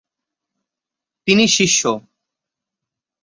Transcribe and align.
তিনি 1.27 1.45
শিষ্য। 1.47 1.81